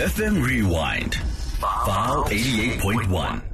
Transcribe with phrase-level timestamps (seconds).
[0.00, 1.14] FM Rewind.
[1.84, 3.49] File 88.1.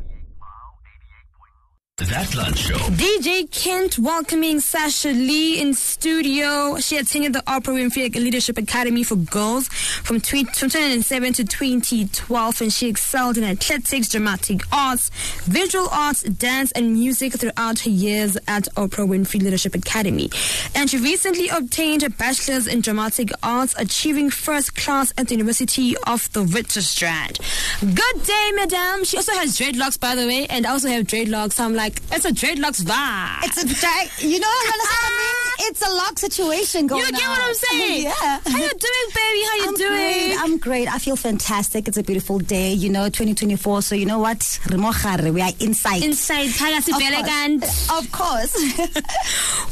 [1.99, 2.75] That Lunch Show.
[2.75, 6.77] DJ Kent welcoming Sasha Lee in studio.
[6.79, 12.89] She attended the Oprah Winfrey Leadership Academy for Girls from, 2007 to 2012, and she
[12.89, 15.09] excelled in athletics, dramatic arts,
[15.45, 20.29] visual arts, dance, and music throughout her years at Oprah Winfrey Leadership Academy.
[20.75, 25.97] And she recently obtained a bachelor's in dramatic arts, achieving first class at the University
[26.07, 27.39] of the Witwatersrand.
[27.81, 29.05] Good day, madam.
[29.05, 31.55] She also has dreadlocks, by the way, and I also have dreadlocks.
[31.55, 33.45] So I'm like, it's a dreadlocks vibe.
[33.45, 34.09] It's a drag.
[34.19, 34.87] You know what I mean?
[34.89, 35.43] Ah.
[35.69, 37.09] It's a lock situation going on.
[37.09, 37.21] You on.
[37.21, 38.03] get what I'm saying?
[38.05, 38.41] yeah.
[38.47, 39.43] How you doing, baby?
[39.47, 39.91] How you I'm doing?
[39.91, 40.37] great.
[40.39, 40.89] I'm great.
[40.95, 41.89] I feel fantastic.
[41.89, 42.73] It's a beautiful day.
[42.73, 43.83] You know, 2024.
[43.83, 44.59] So you know what?
[44.71, 46.03] We are inside.
[46.05, 47.91] Inside, Of course.
[47.97, 48.55] Of course.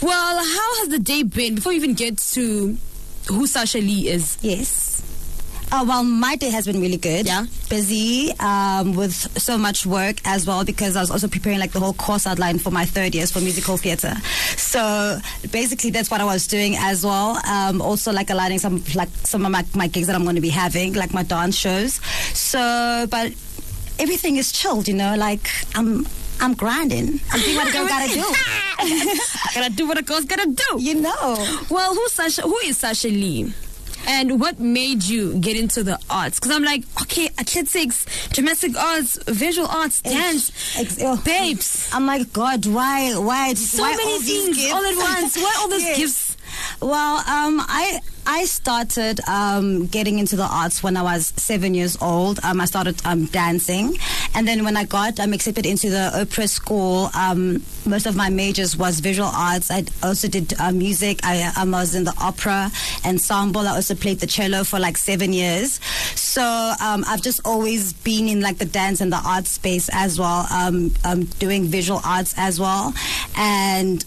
[0.03, 1.55] Well, how has the day been?
[1.57, 2.77] Before we even get to
[3.29, 4.37] who Sasha Lee is.
[4.43, 5.03] yes.
[5.73, 7.27] Uh, well, my day has been really good.
[7.27, 7.47] Yeah.
[7.69, 11.81] Busy um, with so much work as well because I was also preparing like the
[11.81, 14.15] whole course outline for my third years for musical theatre.
[14.57, 15.19] So
[15.51, 17.39] basically, that's what I was doing as well.
[17.47, 20.41] Um, also, like aligning some like some of my, my gigs that I'm going to
[20.43, 21.95] be having, like my dance shows.
[22.35, 23.33] So, but
[23.99, 25.17] everything is chilled, you know.
[25.17, 26.07] Like I'm
[26.41, 27.21] I'm grinding.
[27.33, 28.25] I'm doing what a girl gotta do.
[29.55, 30.83] gotta do what a girl's gotta do.
[30.83, 31.37] You know.
[31.71, 32.43] Well, who's Sasha?
[32.43, 33.53] Who is Sasha Lee?
[34.07, 36.39] And what made you get into the arts?
[36.39, 41.17] Because I'm like, okay, athletics, dramatic arts, visual arts, dance, Ex- oh.
[41.25, 41.91] babes.
[41.93, 45.37] I'm like, God, why, why, So why many things all at once.
[45.37, 45.99] Why all those Yes.
[45.99, 46.24] gifts?
[46.81, 51.97] Well, um, I I started um, getting into the arts when I was seven years
[52.01, 52.41] old.
[52.43, 53.97] Um, I started um, dancing,
[54.35, 58.31] and then when I got um, accepted into the Oprah school, um, most of my
[58.31, 59.71] majors was visual arts.
[59.71, 61.21] I also did uh, music.
[61.23, 62.71] I um, was in the opera
[63.05, 63.69] ensemble.
[63.69, 65.81] I also played the cello for like seven years.
[66.15, 66.43] So
[66.81, 70.47] um, I've just always been in like the dance and the art space as well,
[70.51, 70.91] um,
[71.39, 72.95] doing visual arts as well,
[73.37, 74.05] and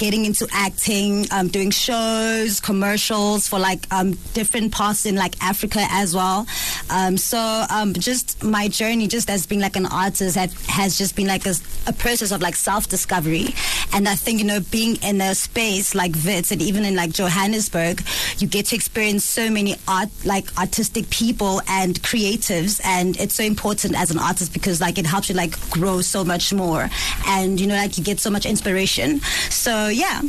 [0.00, 5.80] getting into acting, um, doing shows, commercials for like um, different parts in like Africa
[5.90, 6.46] as well.
[6.88, 7.38] Um, so
[7.70, 11.44] um, just my journey, just as being like an artist, have, has just been like
[11.44, 11.54] a,
[11.86, 13.48] a process of like self discovery.
[13.92, 17.12] And I think you know, being in a space like Wits and even in like
[17.12, 18.02] Johannesburg,
[18.38, 23.44] you get to experience so many art, like artistic people and creatives, and it's so
[23.44, 26.88] important as an artist because like it helps you like grow so much more,
[27.26, 29.20] and you know, like you get so much inspiration.
[29.50, 30.22] So yeah.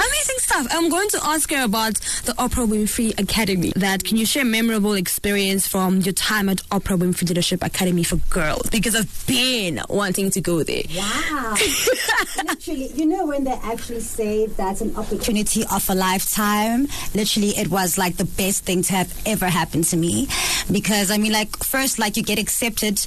[0.00, 0.66] Amazing stuff.
[0.70, 3.72] I'm going to ask you about the Oprah Winfrey Academy.
[3.74, 8.04] That can you share a memorable experience from your time at Oprah Winfrey Leadership Academy
[8.04, 8.70] for Girls?
[8.70, 10.84] Because I've been wanting to go there.
[10.94, 11.56] Wow.
[12.44, 17.68] literally, you know, when they actually say that's an opportunity of a lifetime, literally, it
[17.68, 20.28] was like the best thing to have ever happened to me.
[20.70, 23.04] Because, I mean, like, first, like, you get accepted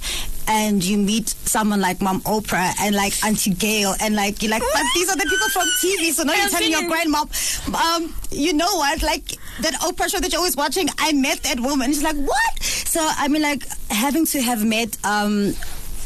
[0.48, 4.64] and you meet someone like Mom Oprah and like Auntie Gail, and like, you're like,
[4.74, 7.24] but these are the people from TV, so now you're telling your grandma,
[7.76, 11.60] um, you know what, like, that Oprah show that you're always watching, I met that
[11.60, 11.92] woman.
[11.92, 12.64] She's like, what?
[12.64, 15.54] So, I mean, like, having to have met, um,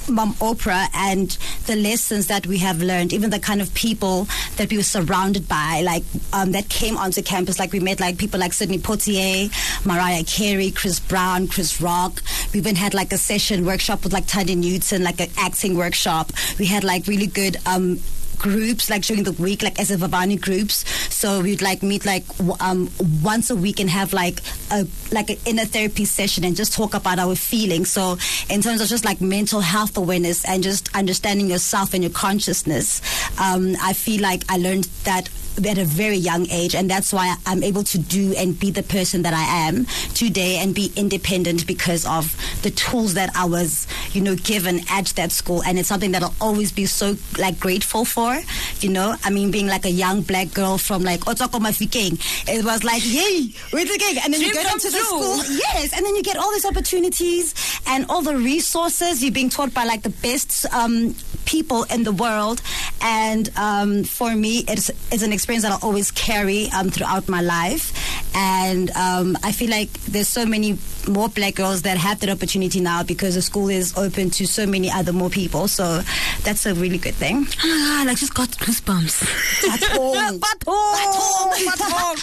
[0.08, 4.28] Mom Oprah and the lessons that we have learned, even the kind of people
[4.58, 6.04] that we were surrounded by, like
[6.34, 7.60] um, that came onto campus.
[7.60, 9.50] Like we met like people like Sidney Poitier,
[9.86, 12.22] Mariah Carey, Chris Brown, Chris Rock.
[12.54, 16.32] We even had like a session workshop with like Thandie Newton, like an acting workshop.
[16.60, 18.00] We had like really good um,
[18.38, 20.88] groups like during the week like as a Vavani groups.
[21.14, 22.24] So we'd like meet like
[22.60, 22.90] um
[23.24, 24.42] once a week and have like
[24.72, 27.92] a like an inner therapy session and just talk about our feelings.
[27.92, 28.18] So
[28.50, 33.02] in terms of just like mental health awareness and just understanding yourself and your consciousness
[33.40, 37.36] um I feel like I learned that at a very young age and that's why
[37.46, 41.66] I'm able to do and be the person that I am today and be independent
[41.66, 45.64] because of the tools that I was you know given at that school.
[45.64, 48.40] And it's something that I'll always be so like grateful for
[48.82, 49.16] you know?
[49.24, 53.02] I mean being like a young black girl from like Otoko Mafikeng it was like
[53.06, 54.18] yay we're the gang.
[54.24, 55.38] And then you get into the school.
[55.56, 57.54] Yes and then you get all these opportunities
[57.88, 59.24] and all the resources.
[59.24, 61.16] You're being taught by like the best um,
[61.46, 62.62] people in the world
[63.08, 67.42] and um, for me it's, it's an experience that I'll always carry um, throughout my
[67.42, 67.94] life
[68.36, 72.80] and um, I feel like there's so many more black girls that have that opportunity
[72.82, 76.02] now because the school is open to so many other more people so
[76.44, 79.22] that's a really good thing Oh god, I just got goosebumps.
[79.70, 80.40] Baton.
[80.40, 81.66] Baton.
[81.66, 82.18] Baton.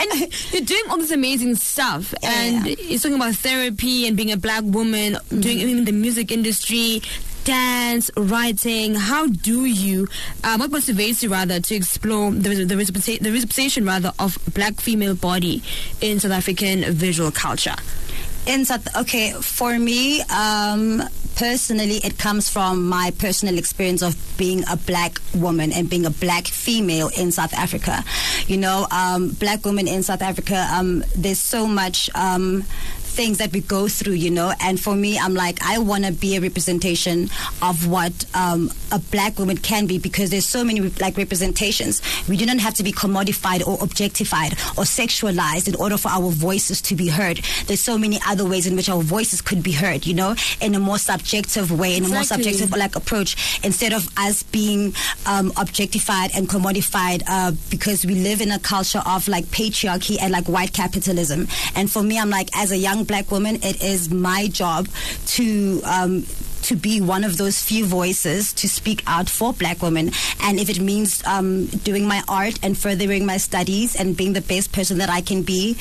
[0.00, 2.74] and you're doing all this amazing stuff, and Yeah.
[2.80, 7.02] you're talking about therapy and being a black woman, doing it in the music industry,
[7.44, 8.94] dance, writing.
[8.94, 10.08] How do you,
[10.42, 15.14] uh, what motivates you rather to explore the, the, the representation rather of black female
[15.14, 15.62] body
[16.00, 17.76] in South African visual culture?
[18.46, 21.02] in South okay for me um
[21.34, 26.10] personally it comes from my personal experience of being a black woman and being a
[26.10, 28.04] black female in South Africa
[28.46, 32.62] you know um black women in South Africa um there's so much um
[33.14, 34.52] things that we go through, you know.
[34.60, 37.30] And for me, I'm like, I want to be a representation
[37.62, 42.02] of what um, a black woman can be because there's so many like representations.
[42.28, 46.30] We do not have to be commodified or objectified or sexualized in order for our
[46.30, 47.38] voices to be heard.
[47.66, 50.74] There's so many other ways in which our voices could be heard, you know, in
[50.74, 54.94] a more subjective way, in a more subjective like approach, instead of us being
[55.26, 60.32] um, objectified and commodified uh, because we live in a culture of like patriarchy and
[60.32, 61.46] like white capitalism.
[61.74, 64.88] And for me, I'm like, as a young black woman, it is my job
[65.26, 65.80] to.
[65.84, 66.24] Um,
[66.64, 70.10] to be one of those few voices to speak out for black women.
[70.40, 74.40] And if it means um, doing my art and furthering my studies and being the
[74.40, 75.76] best person that I can be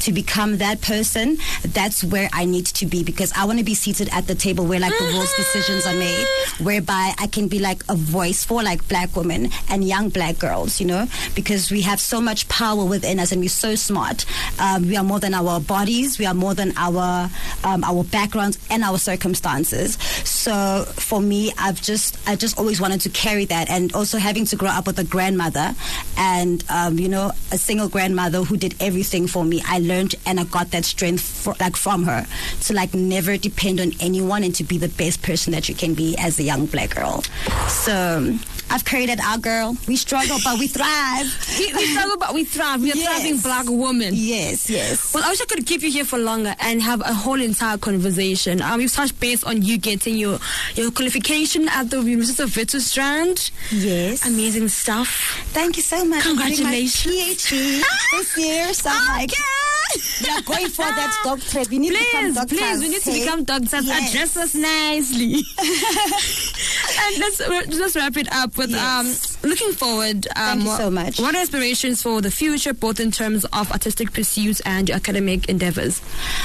[0.00, 3.74] to become that person, that's where I need to be because I want to be
[3.74, 6.26] seated at the table where like the world's decisions are made,
[6.60, 10.80] whereby I can be like a voice for like black women and young black girls,
[10.80, 14.24] you know, because we have so much power within us and we're so smart.
[14.60, 17.28] Um, we are more than our bodies, we are more than our
[17.64, 19.98] um, our backgrounds and our circumstances.
[20.48, 24.46] So for me, I've just I just always wanted to carry that, and also having
[24.46, 25.74] to grow up with a grandmother,
[26.16, 29.60] and um, you know a single grandmother who did everything for me.
[29.66, 32.26] I learned and I got that strength for, like from her
[32.62, 35.92] to like never depend on anyone and to be the best person that you can
[35.92, 37.22] be as a young black girl.
[37.68, 38.38] So
[38.70, 39.76] I've created our girl.
[39.86, 41.26] We struggle, but we thrive.
[41.58, 42.82] We, we struggle, but we thrive.
[42.82, 43.08] We are Yes.
[43.20, 44.12] thriving black women.
[44.14, 45.12] Yes, yes.
[45.14, 47.78] Well, I wish I could keep you here for longer and have a whole entire
[47.78, 48.62] conversation.
[48.62, 50.38] Um, we've touched base on you getting your
[50.74, 53.50] your qualification at the University of Witwatersrand.
[53.72, 54.24] Yes.
[54.26, 55.08] Amazing stuff.
[55.52, 56.22] Thank you so much.
[56.22, 57.12] Congratulations.
[57.14, 57.82] PhD
[58.12, 58.72] this year.
[58.78, 59.32] So I'm like,
[60.22, 61.70] we are going for that doctorate.
[61.70, 62.58] We need to become doctors.
[62.58, 63.86] please, we need to become doctors.
[63.86, 64.10] Yes.
[64.10, 65.42] Address us nicely.
[67.06, 67.40] And let's
[67.78, 68.80] let's wrap it up with Yes.
[68.80, 70.26] um, looking forward.
[70.36, 71.20] Um, Thank you what- so much.
[71.20, 75.48] What are aspirations for the future, both in terms of artistic pursuits and your academic
[75.48, 76.00] endeavors?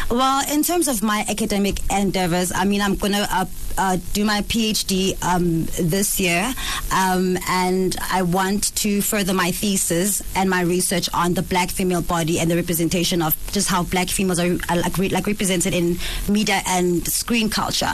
[0.10, 3.46] Well, in terms of my academic endeavors, I mean, I'm going to uh,
[3.78, 6.54] uh, do my PhD um, this year,
[6.92, 12.02] um, and I want to further my thesis and my research on the black female
[12.04, 15.74] body and the representation of just how black females are, are like, re- like represented
[15.74, 15.98] in
[16.30, 17.92] media and screen culture.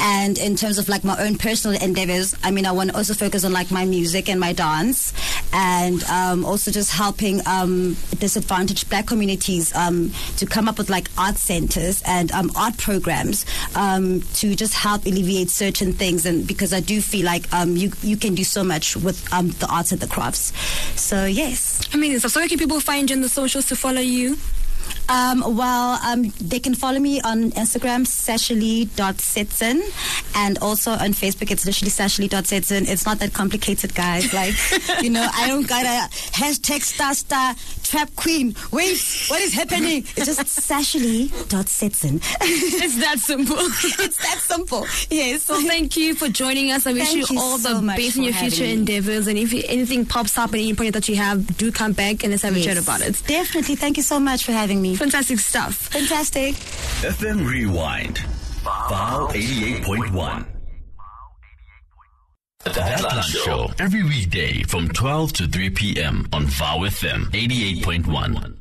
[0.00, 3.12] And in terms of like my own personal endeavors, I mean, I want to also
[3.14, 5.12] focus on like my music and my dance,
[5.52, 11.08] and um, also just helping um, disadvantaged black communities um, to come up with like
[11.16, 16.26] art centers and um, art programs um, to just help alleviate certain things.
[16.26, 19.66] And because I do feel like um, you you can do so much with the
[19.70, 20.52] arts and the crafts.
[21.00, 21.80] So yes.
[21.94, 22.32] Amazing stuff.
[22.32, 24.36] So where can people find you on the socials to follow you?
[25.08, 29.80] Um, well, um, they can follow me on Instagram, sashali.sitson,
[30.34, 32.88] and also on Facebook, it's literally sashali.sitson.
[32.88, 34.32] It's not that complicated, guys.
[34.34, 34.54] Like,
[35.02, 38.54] you know, I don't got a hashtag star star trap queen.
[38.70, 40.04] Wait, what is happening?
[40.16, 42.22] It's just sashali.sitson.
[42.80, 43.56] It's that simple.
[43.58, 44.86] it's that simple.
[45.10, 45.48] Yes.
[45.48, 46.86] Well, thank you for joining us.
[46.86, 48.72] I wish you you all the so best in your future me.
[48.72, 49.26] endeavors.
[49.26, 52.30] And if anything pops up at any point that you have, do come back and
[52.30, 53.22] let's have a chat about it.
[53.26, 53.76] Definitely.
[53.76, 54.96] Thank you so much for having me.
[54.98, 55.74] Fantastic stuff.
[55.76, 56.54] Fantastic.
[57.06, 58.18] FM Rewind.
[58.64, 60.46] Vow 88.1.
[62.64, 63.70] The Lunch Show.
[63.78, 66.28] Every weekday from 12 to 3 p.m.
[66.32, 68.58] on Vow FM 88.1.